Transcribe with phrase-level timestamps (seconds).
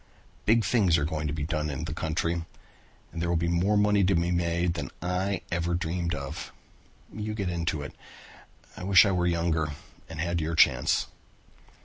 [0.47, 2.43] Big things are going to be done in the country
[3.11, 6.51] and there will be more money to be made than I ever dreamed of.
[7.13, 7.93] You get into it.
[8.75, 9.73] I wish I were younger
[10.09, 11.05] and had your chance."